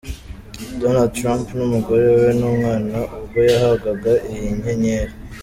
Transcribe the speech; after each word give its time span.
Donald 0.81 1.11
Trump 1.19 1.45
n'umugore 1.57 2.05
we 2.19 2.29
n'umwana 2.39 2.97
ubwo 3.19 3.39
yahabwaga 3.49 4.11
iyi 4.31 4.49
nyenyeri. 4.61 5.13